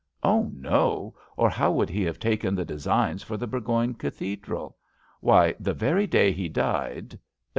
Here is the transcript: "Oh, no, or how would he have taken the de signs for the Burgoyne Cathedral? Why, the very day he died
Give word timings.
"Oh, 0.23 0.49
no, 0.51 1.13
or 1.37 1.51
how 1.51 1.71
would 1.73 1.91
he 1.91 2.01
have 2.05 2.17
taken 2.17 2.55
the 2.55 2.65
de 2.65 2.79
signs 2.79 3.21
for 3.21 3.37
the 3.37 3.45
Burgoyne 3.45 3.93
Cathedral? 3.93 4.75
Why, 5.19 5.53
the 5.59 5.75
very 5.75 6.07
day 6.07 6.31
he 6.31 6.49
died 6.49 7.19